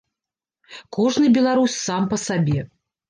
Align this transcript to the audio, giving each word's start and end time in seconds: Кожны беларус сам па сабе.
Кожны 0.97 1.27
беларус 1.35 1.77
сам 1.85 2.11
па 2.15 2.23
сабе. 2.27 2.59